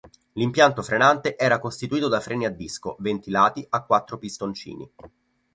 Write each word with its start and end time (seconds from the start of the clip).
L'impianto 0.33 0.81
frenante 0.81 1.37
era 1.37 1.59
costituito 1.59 2.07
da 2.07 2.19
freni 2.19 2.47
a 2.47 2.49
disco 2.49 2.95
ventilati 3.01 3.63
a 3.69 3.83
quattro 3.83 4.17
pistoncini. 4.17 4.91